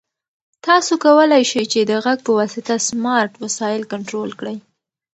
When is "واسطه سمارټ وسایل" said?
2.39-3.83